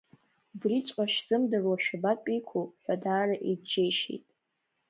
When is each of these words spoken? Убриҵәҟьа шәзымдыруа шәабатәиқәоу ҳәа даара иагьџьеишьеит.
Убриҵәҟьа 0.53 1.05
шәзымдыруа 1.11 1.83
шәабатәиқәоу 1.83 2.65
ҳәа 2.81 2.95
даара 3.03 3.35
иагьџьеишьеит. 3.47 4.25